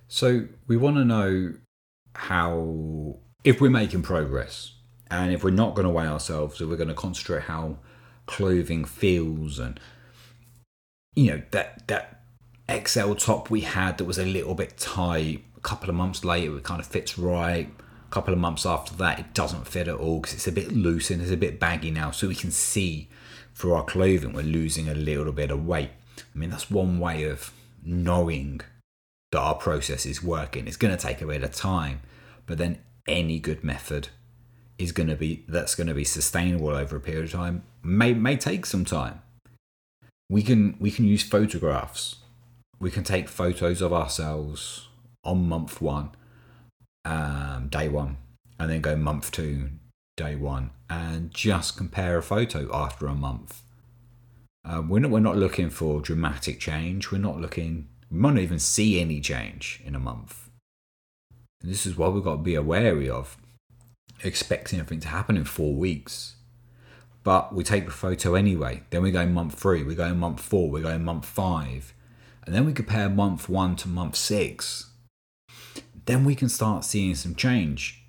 So 0.07 0.47
we 0.67 0.77
want 0.77 0.97
to 0.97 1.05
know 1.05 1.55
how, 2.13 3.17
if 3.43 3.59
we're 3.59 3.71
making 3.71 4.03
progress, 4.03 4.73
and 5.09 5.33
if 5.33 5.43
we're 5.43 5.49
not 5.49 5.73
going 5.73 5.87
to 5.87 5.93
weigh 5.93 6.05
ourselves, 6.05 6.61
if 6.61 6.69
we're 6.69 6.75
going 6.75 6.89
to 6.89 6.93
concentrate 6.93 7.43
how 7.43 7.77
clothing 8.27 8.85
feels 8.85 9.57
and 9.57 9.79
you 11.15 11.31
know 11.31 11.41
that 11.51 11.87
that 11.87 12.15
XL 12.69 13.13
top 13.13 13.49
we 13.49 13.61
had 13.61 13.97
that 13.97 14.05
was 14.05 14.17
a 14.17 14.25
little 14.25 14.55
bit 14.55 14.77
tight. 14.77 15.43
A 15.57 15.59
couple 15.61 15.89
of 15.89 15.95
months 15.95 16.23
later, 16.23 16.57
it 16.57 16.63
kind 16.63 16.79
of 16.79 16.87
fits 16.87 17.17
right. 17.17 17.69
A 18.07 18.11
couple 18.11 18.33
of 18.33 18.39
months 18.39 18.65
after 18.65 18.95
that, 18.95 19.19
it 19.19 19.33
doesn't 19.33 19.67
fit 19.67 19.87
at 19.87 19.95
all 19.95 20.19
because 20.19 20.35
it's 20.35 20.47
a 20.47 20.51
bit 20.51 20.71
loose 20.71 21.09
and 21.11 21.21
it's 21.21 21.31
a 21.31 21.37
bit 21.37 21.59
baggy 21.59 21.91
now. 21.91 22.11
So 22.11 22.27
we 22.27 22.35
can 22.35 22.51
see 22.51 23.09
through 23.55 23.73
our 23.73 23.83
clothing 23.83 24.33
we're 24.33 24.43
losing 24.43 24.89
a 24.89 24.93
little 24.93 25.31
bit 25.31 25.49
of 25.49 25.65
weight. 25.65 25.91
I 26.17 26.37
mean, 26.37 26.49
that's 26.49 26.69
one 26.69 26.99
way 26.99 27.23
of 27.23 27.51
knowing 27.83 28.61
that 29.31 29.39
our 29.39 29.55
process 29.55 30.05
is 30.05 30.21
working. 30.21 30.67
It's 30.67 30.77
going 30.77 30.95
to 30.95 31.01
take 31.01 31.21
a 31.21 31.27
bit 31.27 31.43
of 31.43 31.53
time, 31.53 32.01
but 32.45 32.57
then 32.57 32.79
any 33.07 33.39
good 33.39 33.63
method 33.63 34.09
is 34.77 34.91
going 34.91 35.07
to 35.07 35.15
be 35.15 35.45
that's 35.47 35.75
going 35.75 35.87
to 35.87 35.93
be 35.93 36.03
sustainable 36.03 36.69
over 36.69 36.97
a 36.97 36.99
period 36.99 37.25
of 37.25 37.31
time 37.31 37.63
may 37.81 38.13
may 38.13 38.35
take 38.35 38.65
some 38.65 38.83
time 38.83 39.21
we 40.29 40.41
can 40.41 40.75
we 40.79 40.91
can 40.91 41.05
use 41.05 41.23
photographs. 41.23 42.17
We 42.79 42.91
can 42.91 43.03
take 43.03 43.29
photos 43.29 43.81
of 43.81 43.93
ourselves 43.93 44.89
on 45.23 45.47
month 45.47 45.81
one 45.81 46.11
um, 47.05 47.67
day 47.69 47.87
one 47.87 48.17
and 48.59 48.69
then 48.69 48.81
go 48.81 48.95
month 48.95 49.31
two 49.31 49.69
day 50.17 50.35
one 50.35 50.71
and 50.89 51.31
just 51.31 51.77
compare 51.77 52.17
a 52.17 52.23
photo 52.23 52.69
after 52.73 53.07
a 53.07 53.15
month. 53.15 53.61
Uh, 54.67 54.81
we're, 54.87 54.99
not, 54.99 55.11
we're 55.11 55.19
not 55.19 55.37
looking 55.37 55.69
for 55.69 56.01
dramatic 56.01 56.59
change. 56.59 57.11
We're 57.11 57.19
not 57.19 57.39
looking 57.39 57.87
we 58.09 58.17
might 58.17 58.33
not 58.33 58.43
even 58.43 58.59
see 58.59 58.99
any 59.01 59.19
change 59.19 59.81
in 59.83 59.95
a 59.95 59.99
month. 59.99 60.49
And 61.61 61.71
this 61.71 61.85
is 61.85 61.97
what 61.97 62.13
we've 62.13 62.23
got 62.23 62.37
to 62.37 62.41
be 62.41 62.57
wary 62.57 63.09
of 63.09 63.37
expecting 64.23 64.79
everything 64.79 65.01
to 65.01 65.07
happen 65.07 65.37
in 65.37 65.45
four 65.45 65.73
weeks. 65.73 66.35
But 67.25 67.53
we 67.53 67.63
take 67.63 67.85
the 67.85 67.91
photo 67.91 68.35
anyway. 68.35 68.83
Then 68.91 69.01
we 69.01 69.11
go 69.11 69.25
month 69.25 69.59
three, 69.59 69.83
we 69.83 69.95
go 69.95 70.13
month 70.13 70.39
four, 70.39 70.69
we 70.69 70.81
go 70.81 70.97
month 70.99 71.25
five. 71.25 71.93
And 72.45 72.53
then 72.53 72.65
we 72.65 72.71
compare 72.71 73.09
month 73.09 73.49
one 73.49 73.75
to 73.77 73.89
month 73.89 74.15
six. 74.15 74.91
Then 76.05 76.23
we 76.23 76.35
can 76.35 76.49
start 76.49 76.85
seeing 76.85 77.15
some 77.15 77.33
change. 77.33 78.03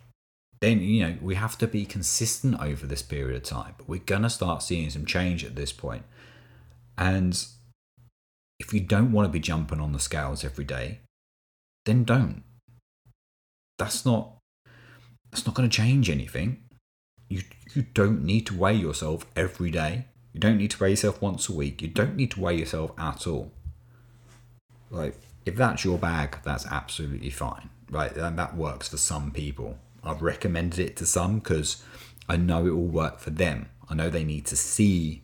Then, 0.60 0.80
you 0.80 1.02
know, 1.02 1.16
we 1.22 1.34
have 1.34 1.56
to 1.58 1.66
be 1.66 1.86
consistent 1.86 2.60
over 2.60 2.86
this 2.86 3.00
period 3.00 3.36
of 3.36 3.42
time. 3.42 3.74
But 3.78 3.88
we're 3.88 4.00
going 4.00 4.22
to 4.22 4.30
start 4.30 4.62
seeing 4.62 4.90
some 4.90 5.06
change 5.06 5.44
at 5.44 5.56
this 5.56 5.72
point. 5.72 6.02
And 6.98 7.42
if 8.60 8.74
you 8.74 8.80
don't 8.80 9.12
want 9.12 9.26
to 9.26 9.32
be 9.32 9.40
jumping 9.40 9.80
on 9.80 9.92
the 9.92 9.98
scales 9.98 10.44
every 10.44 10.64
day, 10.64 11.00
then 11.86 12.04
don't. 12.04 12.42
That's 13.78 14.04
not 14.04 14.36
that's 15.30 15.46
not 15.46 15.54
going 15.54 15.68
to 15.68 15.74
change 15.74 16.10
anything. 16.10 16.65
You, 17.28 17.42
you 17.74 17.86
don't 17.94 18.24
need 18.24 18.46
to 18.46 18.56
weigh 18.56 18.74
yourself 18.74 19.26
every 19.34 19.70
day. 19.70 20.06
You 20.32 20.40
don't 20.40 20.58
need 20.58 20.72
to 20.72 20.82
weigh 20.82 20.90
yourself 20.90 21.20
once 21.22 21.48
a 21.48 21.54
week. 21.54 21.82
You 21.82 21.88
don't 21.88 22.16
need 22.16 22.30
to 22.32 22.40
weigh 22.40 22.58
yourself 22.58 22.92
at 22.98 23.26
all. 23.26 23.52
Like, 24.90 25.18
if 25.44 25.56
that's 25.56 25.84
your 25.84 25.98
bag, 25.98 26.38
that's 26.44 26.66
absolutely 26.66 27.30
fine, 27.30 27.70
right? 27.90 28.14
And 28.16 28.38
that 28.38 28.56
works 28.56 28.88
for 28.88 28.96
some 28.96 29.30
people. 29.30 29.78
I've 30.04 30.22
recommended 30.22 30.78
it 30.78 30.96
to 30.96 31.06
some 31.06 31.38
because 31.38 31.82
I 32.28 32.36
know 32.36 32.66
it 32.66 32.70
will 32.70 32.86
work 32.86 33.18
for 33.18 33.30
them. 33.30 33.70
I 33.88 33.94
know 33.94 34.10
they 34.10 34.24
need 34.24 34.46
to 34.46 34.56
see 34.56 35.22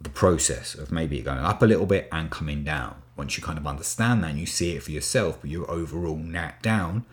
the 0.00 0.10
process 0.10 0.74
of 0.74 0.90
maybe 0.90 1.20
going 1.20 1.38
up 1.38 1.62
a 1.62 1.66
little 1.66 1.86
bit 1.86 2.08
and 2.10 2.30
coming 2.30 2.64
down. 2.64 3.02
Once 3.16 3.36
you 3.36 3.42
kind 3.42 3.58
of 3.58 3.66
understand 3.66 4.22
that 4.22 4.30
and 4.30 4.38
you 4.38 4.46
see 4.46 4.74
it 4.74 4.82
for 4.82 4.92
yourself, 4.92 5.38
but 5.40 5.50
you're 5.50 5.70
overall 5.70 6.16
nap 6.16 6.62
down, 6.62 7.04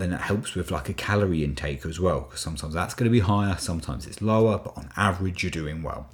then 0.00 0.12
it 0.12 0.20
helps 0.20 0.54
with 0.54 0.70
like 0.70 0.88
a 0.88 0.94
calorie 0.94 1.44
intake 1.44 1.84
as 1.84 2.00
well 2.00 2.20
because 2.20 2.40
sometimes 2.40 2.74
that's 2.74 2.94
going 2.94 3.04
to 3.04 3.10
be 3.10 3.20
higher 3.20 3.56
sometimes 3.58 4.06
it's 4.06 4.22
lower 4.22 4.58
but 4.58 4.76
on 4.76 4.90
average 4.96 5.42
you're 5.42 5.50
doing 5.50 5.82
well. 5.82 6.08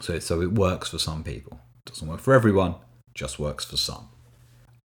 So 0.00 0.18
so 0.18 0.40
it 0.40 0.52
works 0.52 0.90
for 0.90 0.98
some 0.98 1.22
people. 1.24 1.60
Doesn't 1.84 2.08
work 2.08 2.20
for 2.20 2.34
everyone 2.34 2.76
just 3.16 3.38
works 3.38 3.64
for 3.64 3.76
some. 3.76 4.08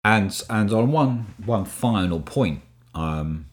And 0.05 0.40
and 0.49 0.73
on 0.73 0.93
one 0.93 1.35
one 1.45 1.64
final 1.64 2.21
point 2.21 2.62
um 2.95 3.47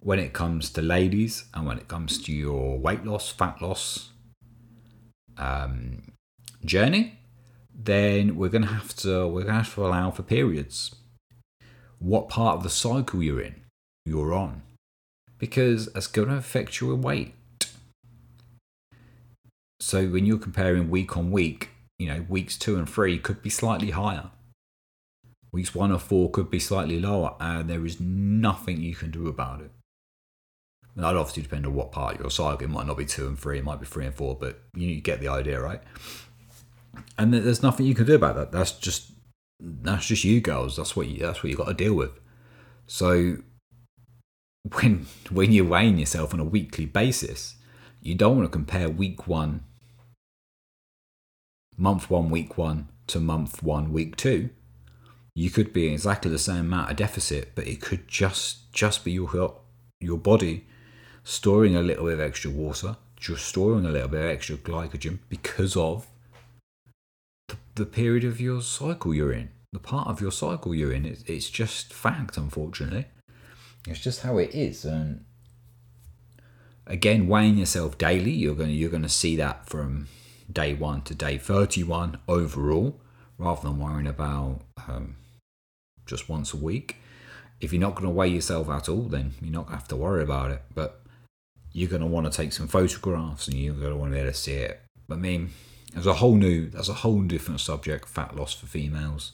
when 0.00 0.18
it 0.18 0.32
comes 0.32 0.70
to 0.70 0.82
ladies 0.82 1.44
and 1.52 1.66
when 1.66 1.78
it 1.78 1.88
comes 1.88 2.22
to 2.22 2.32
your 2.32 2.78
weight 2.78 3.04
loss 3.04 3.30
fat 3.30 3.60
loss 3.60 4.10
um 5.36 6.12
journey 6.64 7.18
then 7.74 8.36
we're 8.36 8.48
to 8.48 8.62
have 8.62 8.94
to 8.94 9.26
we're 9.26 9.42
going 9.42 9.46
to 9.46 9.62
have 9.62 9.74
to 9.74 9.84
allow 9.84 10.10
for 10.10 10.22
periods 10.22 10.94
what 12.00 12.28
part 12.28 12.56
of 12.56 12.62
the 12.64 12.70
cycle 12.70 13.22
you're 13.22 13.40
in, 13.40 13.54
you're 14.04 14.34
on, 14.34 14.62
because 15.38 15.86
that's 15.92 16.06
going 16.08 16.28
to 16.28 16.34
affect 16.34 16.80
your 16.80 16.96
weight. 16.96 17.34
So 19.78 20.08
when 20.08 20.26
you're 20.26 20.38
comparing 20.38 20.90
week 20.90 21.16
on 21.16 21.30
week, 21.30 21.70
you 21.98 22.08
know, 22.08 22.24
weeks 22.28 22.56
two 22.58 22.76
and 22.76 22.88
three 22.88 23.18
could 23.18 23.42
be 23.42 23.50
slightly 23.50 23.90
higher. 23.90 24.30
Weeks 25.52 25.74
one 25.74 25.92
or 25.92 25.98
four 25.98 26.30
could 26.30 26.50
be 26.50 26.60
slightly 26.60 27.00
lower, 27.00 27.34
and 27.40 27.68
there 27.68 27.84
is 27.84 28.00
nothing 28.00 28.80
you 28.80 28.94
can 28.94 29.10
do 29.10 29.28
about 29.28 29.60
it. 29.60 29.70
And 30.94 31.04
that 31.04 31.16
obviously 31.16 31.42
depend 31.42 31.66
on 31.66 31.74
what 31.74 31.92
part 31.92 32.14
of 32.14 32.20
your 32.20 32.30
cycle. 32.30 32.64
It 32.64 32.70
might 32.70 32.86
not 32.86 32.96
be 32.96 33.04
two 33.04 33.26
and 33.26 33.38
three, 33.38 33.58
it 33.58 33.64
might 33.64 33.80
be 33.80 33.86
three 33.86 34.06
and 34.06 34.14
four, 34.14 34.34
but 34.34 34.60
you 34.74 35.00
get 35.00 35.20
the 35.20 35.28
idea, 35.28 35.60
right? 35.60 35.82
And 37.18 37.32
there's 37.32 37.62
nothing 37.62 37.86
you 37.86 37.94
can 37.94 38.06
do 38.06 38.14
about 38.14 38.36
that. 38.36 38.52
That's 38.52 38.72
just 38.72 39.10
that's 39.60 40.06
just 40.06 40.24
you 40.24 40.40
girls. 40.40 40.76
That's 40.76 40.96
what 40.96 41.08
you, 41.08 41.18
that's 41.18 41.42
what 41.42 41.50
you 41.50 41.56
got 41.56 41.68
to 41.68 41.74
deal 41.74 41.94
with. 41.94 42.18
So 42.86 43.38
when 44.74 45.06
when 45.30 45.52
you're 45.52 45.64
weighing 45.64 45.98
yourself 45.98 46.34
on 46.34 46.40
a 46.40 46.44
weekly 46.44 46.86
basis, 46.86 47.56
you 48.00 48.14
don't 48.14 48.36
want 48.36 48.46
to 48.46 48.52
compare 48.52 48.88
week 48.88 49.26
one, 49.26 49.64
month 51.76 52.10
one, 52.10 52.30
week 52.30 52.56
one 52.56 52.88
to 53.08 53.20
month 53.20 53.62
one, 53.62 53.92
week 53.92 54.16
two. 54.16 54.50
You 55.34 55.50
could 55.50 55.72
be 55.72 55.86
exactly 55.86 56.30
the 56.30 56.38
same 56.38 56.60
amount 56.60 56.90
of 56.90 56.96
deficit, 56.96 57.52
but 57.54 57.66
it 57.66 57.80
could 57.80 58.08
just 58.08 58.72
just 58.72 59.04
be 59.04 59.12
your 59.12 59.60
your 60.00 60.18
body 60.18 60.66
storing 61.22 61.76
a 61.76 61.82
little 61.82 62.06
bit 62.06 62.14
of 62.14 62.20
extra 62.20 62.50
water, 62.50 62.96
just 63.16 63.46
storing 63.46 63.84
a 63.84 63.90
little 63.90 64.08
bit 64.08 64.20
of 64.20 64.26
extra 64.26 64.56
glycogen 64.56 65.18
because 65.28 65.76
of 65.76 66.09
the, 67.84 67.86
period 67.86 68.24
of 68.24 68.40
your 68.40 68.62
cycle 68.62 69.14
you're 69.14 69.32
in, 69.32 69.50
the 69.72 69.78
part 69.78 70.08
of 70.08 70.20
your 70.20 70.32
cycle 70.32 70.74
you're 70.74 70.92
in. 70.92 71.04
It's, 71.04 71.22
it's 71.22 71.50
just 71.50 71.92
fact, 71.92 72.36
unfortunately. 72.36 73.06
It's 73.86 74.00
just 74.00 74.22
how 74.22 74.38
it 74.38 74.54
is, 74.54 74.84
and 74.84 75.24
again, 76.86 77.28
weighing 77.28 77.56
yourself 77.56 77.96
daily, 77.96 78.32
you're 78.32 78.54
to, 78.54 78.74
you're 78.74 78.90
to 79.02 79.08
see 79.08 79.36
that 79.36 79.68
from 79.68 80.08
day 80.52 80.74
one 80.74 81.02
to 81.02 81.14
day 81.14 81.38
31 81.38 82.18
overall, 82.28 83.00
rather 83.38 83.62
than 83.62 83.78
worrying 83.78 84.06
about 84.06 84.60
um, 84.88 85.16
just 86.04 86.28
once 86.28 86.52
a 86.52 86.56
week. 86.56 86.96
If 87.60 87.72
you're 87.72 87.80
not 87.80 87.94
to 88.08 88.10
weigh 88.10 88.28
yourself 88.28 88.68
at 88.68 88.88
all, 88.88 89.02
then 89.02 89.32
you're 89.40 89.52
not 89.52 89.68
to 89.68 89.72
have 89.72 89.88
to 89.88 89.96
worry 89.96 90.22
about 90.22 90.50
it. 90.50 90.62
But 90.74 91.00
you're 91.72 91.88
to 92.00 92.06
want 92.06 92.30
to 92.30 92.36
take 92.36 92.52
some 92.52 92.68
photographs 92.68 93.48
and 93.48 93.56
you're 93.56 93.74
to 93.90 93.96
want 93.96 94.10
to 94.10 94.14
be 94.14 94.20
able 94.20 94.32
to 94.32 94.36
see 94.36 94.54
it. 94.54 94.80
I 95.10 95.14
mean, 95.14 95.50
there's 95.92 96.06
a 96.06 96.14
whole 96.14 96.36
new, 96.36 96.68
that's 96.68 96.88
a 96.88 96.94
whole 96.94 97.22
different 97.22 97.60
subject, 97.60 98.08
fat 98.08 98.36
loss 98.36 98.54
for 98.54 98.66
females. 98.66 99.32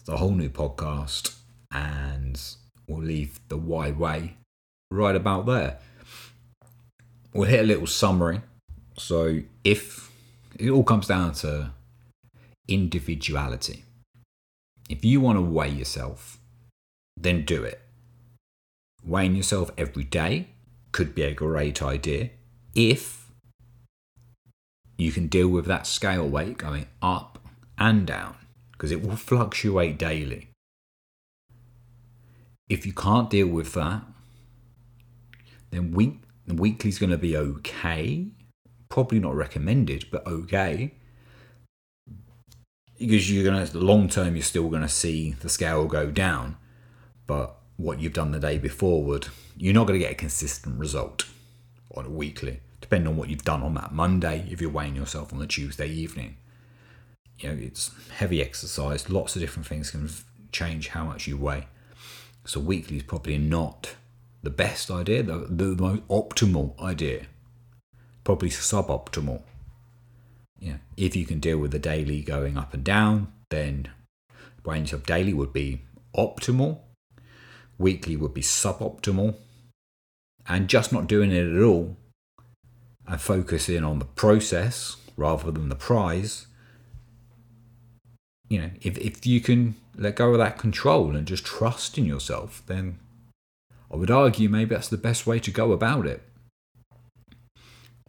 It's 0.00 0.08
a 0.08 0.16
whole 0.16 0.32
new 0.32 0.48
podcast, 0.48 1.36
and 1.70 2.40
we'll 2.86 3.02
leave 3.02 3.40
the 3.48 3.56
why 3.56 3.90
way 3.92 4.36
right 4.90 5.14
about 5.14 5.46
there. 5.46 5.78
We'll 7.32 7.48
hit 7.48 7.60
a 7.60 7.66
little 7.66 7.86
summary. 7.86 8.40
So, 8.98 9.40
if 9.62 10.10
it 10.58 10.70
all 10.70 10.84
comes 10.84 11.06
down 11.06 11.32
to 11.34 11.72
individuality, 12.66 13.84
if 14.88 15.04
you 15.04 15.20
want 15.20 15.36
to 15.36 15.42
weigh 15.42 15.70
yourself, 15.70 16.38
then 17.16 17.44
do 17.44 17.62
it. 17.62 17.80
Weighing 19.04 19.36
yourself 19.36 19.70
every 19.76 20.04
day 20.04 20.48
could 20.92 21.14
be 21.14 21.22
a 21.22 21.34
great 21.34 21.82
idea 21.82 22.30
if 22.74 23.25
you 24.96 25.12
can 25.12 25.26
deal 25.26 25.48
with 25.48 25.66
that 25.66 25.86
scale 25.86 26.28
weight 26.28 26.58
going 26.58 26.86
up 27.02 27.38
and 27.78 28.06
down 28.06 28.36
because 28.72 28.90
it 28.90 29.02
will 29.02 29.16
fluctuate 29.16 29.98
daily. 29.98 30.48
If 32.68 32.84
you 32.86 32.92
can't 32.92 33.30
deal 33.30 33.46
with 33.46 33.74
that, 33.74 34.02
then 35.70 35.92
week 35.92 36.20
the 36.46 36.54
weekly 36.54 36.88
is 36.88 36.98
going 36.98 37.10
to 37.10 37.18
be 37.18 37.36
okay. 37.36 38.28
Probably 38.88 39.18
not 39.18 39.34
recommended, 39.34 40.06
but 40.10 40.26
okay. 40.26 40.94
Because 42.98 43.30
you're 43.30 43.44
going 43.44 43.66
to 43.66 43.78
long 43.78 44.08
term, 44.08 44.36
you're 44.36 44.42
still 44.42 44.68
going 44.68 44.82
to 44.82 44.88
see 44.88 45.32
the 45.32 45.48
scale 45.48 45.86
go 45.86 46.10
down, 46.10 46.56
but 47.26 47.56
what 47.76 48.00
you've 48.00 48.14
done 48.14 48.30
the 48.30 48.38
day 48.38 48.56
before 48.56 49.04
would 49.04 49.28
you're 49.56 49.74
not 49.74 49.86
going 49.86 49.98
to 49.98 50.04
get 50.04 50.12
a 50.12 50.16
consistent 50.16 50.78
result 50.78 51.26
on 51.94 52.06
a 52.06 52.10
weekly, 52.10 52.60
depending 52.80 53.08
on 53.08 53.16
what 53.16 53.28
you've 53.28 53.44
done 53.44 53.62
on 53.62 53.74
that 53.74 53.92
Monday. 53.92 54.46
If 54.50 54.60
you're 54.60 54.70
weighing 54.70 54.96
yourself 54.96 55.32
on 55.32 55.38
the 55.38 55.46
Tuesday 55.46 55.88
evening, 55.88 56.36
you 57.38 57.48
know 57.48 57.56
it's 57.60 57.90
heavy 58.14 58.42
exercise. 58.42 59.10
Lots 59.10 59.36
of 59.36 59.42
different 59.42 59.66
things 59.66 59.90
can 59.90 60.08
change 60.52 60.88
how 60.88 61.04
much 61.04 61.26
you 61.26 61.36
weigh. 61.36 61.66
So 62.44 62.60
weekly 62.60 62.98
is 62.98 63.02
probably 63.02 63.38
not 63.38 63.96
the 64.42 64.50
best 64.50 64.90
idea, 64.90 65.22
the, 65.22 65.46
the 65.50 65.74
most 65.76 66.06
optimal 66.08 66.80
idea. 66.80 67.26
Probably 68.22 68.50
suboptimal. 68.50 69.42
Yeah, 70.58 70.76
if 70.96 71.16
you 71.16 71.26
can 71.26 71.40
deal 71.40 71.58
with 71.58 71.72
the 71.72 71.78
daily 71.78 72.22
going 72.22 72.56
up 72.56 72.72
and 72.72 72.84
down, 72.84 73.32
then 73.50 73.90
weighing 74.64 74.84
yourself 74.84 75.04
daily 75.04 75.34
would 75.34 75.52
be 75.52 75.82
optimal 76.16 76.78
weekly 77.78 78.16
would 78.16 78.34
be 78.34 78.42
suboptimal, 78.42 79.36
and 80.48 80.68
just 80.68 80.92
not 80.92 81.06
doing 81.06 81.30
it 81.32 81.46
at 81.46 81.62
all 81.62 81.96
and 83.06 83.20
focus 83.20 83.68
in 83.68 83.84
on 83.84 83.98
the 83.98 84.04
process 84.04 84.96
rather 85.16 85.50
than 85.50 85.68
the 85.68 85.74
prize. 85.74 86.46
You 88.48 88.60
know, 88.60 88.70
if, 88.80 88.98
if 88.98 89.26
you 89.26 89.40
can 89.40 89.74
let 89.96 90.16
go 90.16 90.32
of 90.32 90.38
that 90.38 90.58
control 90.58 91.16
and 91.16 91.26
just 91.26 91.44
trust 91.44 91.98
in 91.98 92.04
yourself, 92.04 92.62
then 92.66 92.98
I 93.90 93.96
would 93.96 94.10
argue 94.10 94.48
maybe 94.48 94.74
that's 94.74 94.88
the 94.88 94.96
best 94.96 95.26
way 95.26 95.38
to 95.40 95.50
go 95.50 95.72
about 95.72 96.06
it. 96.06 96.22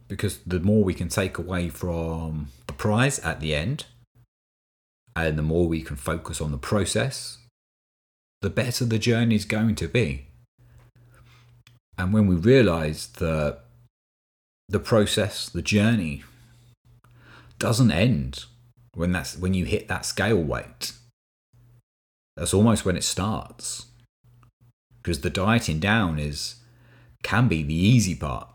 Because 0.06 0.38
the 0.38 0.60
more 0.60 0.84
we 0.84 0.94
can 0.94 1.08
take 1.08 1.38
away 1.38 1.68
from 1.68 2.48
the 2.66 2.72
prize 2.72 3.18
at 3.20 3.40
the 3.40 3.54
end, 3.54 3.84
and 5.14 5.36
the 5.36 5.42
more 5.42 5.66
we 5.66 5.82
can 5.82 5.96
focus 5.96 6.40
on 6.40 6.52
the 6.52 6.58
process, 6.58 7.38
the 8.40 8.50
better 8.50 8.84
the 8.84 8.98
journey 8.98 9.34
is 9.34 9.44
going 9.44 9.74
to 9.74 9.88
be. 9.88 10.26
And 11.96 12.12
when 12.12 12.28
we 12.28 12.36
realize 12.36 13.08
that 13.18 13.60
the 14.68 14.78
process, 14.78 15.48
the 15.48 15.62
journey, 15.62 16.24
doesn't 17.58 17.90
end 17.90 18.44
when 18.94 19.12
that's 19.12 19.36
when 19.36 19.54
you 19.54 19.64
hit 19.64 19.88
that 19.88 20.04
scale 20.04 20.42
weight. 20.42 20.92
That's 22.36 22.54
almost 22.54 22.84
when 22.84 22.96
it 22.96 23.04
starts. 23.04 23.86
Because 25.02 25.22
the 25.22 25.30
dieting 25.30 25.80
down 25.80 26.18
is 26.18 26.56
can 27.22 27.48
be 27.48 27.62
the 27.62 27.74
easy 27.74 28.14
part. 28.14 28.48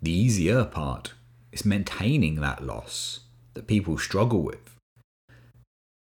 The 0.00 0.12
easier 0.12 0.64
part 0.64 1.14
is 1.50 1.64
maintaining 1.64 2.36
that 2.36 2.64
loss 2.64 3.20
that 3.54 3.66
people 3.66 3.98
struggle 3.98 4.42
with. 4.42 4.76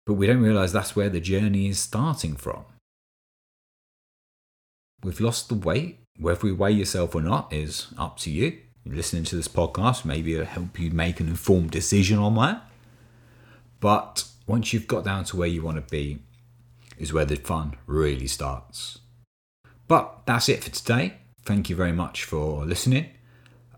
But 0.06 0.13
we 0.13 0.28
don't 0.28 0.41
realize 0.41 0.72
that's 0.72 0.96
where 0.96 1.10
the 1.10 1.19
journey 1.19 1.67
is 1.67 1.80
starting 1.80 2.36
from 2.36 2.65
we've 5.04 5.19
lost 5.22 5.50
the 5.50 5.56
weight. 5.56 6.00
Whether 6.17 6.48
you 6.48 6.56
weigh 6.56 6.72
yourself 6.72 7.15
or 7.15 7.22
not 7.22 7.52
is 7.52 7.88
up 7.98 8.17
to 8.19 8.32
you. 8.32 8.60
Listening 8.86 9.24
to 9.26 9.36
this 9.36 9.48
podcast, 9.48 10.04
maybe 10.04 10.34
it'll 10.34 10.46
help 10.46 10.78
you 10.78 10.91
make 10.91 11.19
an 11.19 11.28
informed 11.28 11.72
decision 11.72 12.19
on 12.19 12.36
that. 12.36 12.69
But 13.80 14.26
once 14.46 14.74
you've 14.74 14.88
got 14.88 15.06
down 15.06 15.24
to 15.26 15.38
where 15.38 15.48
you 15.48 15.62
want 15.62 15.78
to 15.78 15.89
be, 15.89 16.19
is 16.98 17.13
where 17.13 17.26
the 17.26 17.36
fun 17.36 17.76
really 17.88 18.28
starts. 18.28 19.00
But 19.88 20.26
that's 20.26 20.50
it 20.50 20.63
for 20.63 20.69
today. 20.69 21.15
Thank 21.43 21.69
you 21.69 21.76
very 21.76 21.91
much 21.91 22.24
for 22.24 22.65
listening. 22.65 23.10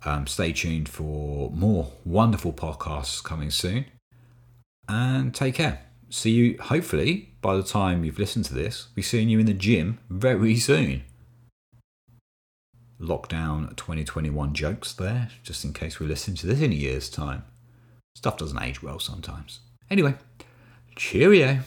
Um, 0.04 0.28
stay 0.28 0.54
tuned 0.54 0.89
for 0.89 1.50
more 1.52 1.91
wonderful 2.04 2.54
podcasts 2.54 3.24
coming 3.24 3.52
soon. 3.52 3.86
And 4.88 5.34
take 5.34 5.56
care. 5.56 5.82
See 6.10 6.32
you, 6.32 6.58
hopefully, 6.62 7.34
by 7.41 7.56
the 7.56 7.63
time 7.63 8.04
you've 8.04 8.20
listened 8.20 8.46
to 8.46 8.54
this, 8.54 8.88
be 8.94 9.02
seeing 9.02 9.30
you 9.30 9.39
in 9.39 9.48
the 9.48 9.54
gym 9.54 10.00
very 10.10 10.58
soon 10.58 11.04
lockdown 13.00 13.76
2021 13.76 14.54
jokes 14.54 14.94
there, 14.94 15.30
just 15.44 15.64
in 15.66 15.74
case 15.74 16.00
we 16.00 16.08
listen 16.08 16.36
to 16.36 16.48
this 16.48 16.62
in 16.62 16.72
a 16.72 16.76
year's 16.76 17.10
time. 17.10 17.44
Stuff 18.16 18.38
doesn't 18.38 18.62
age 18.62 18.82
well 18.82 19.00
sometimes. 19.00 19.60
Anyway, 19.90 20.16
cheerio. 20.96 21.60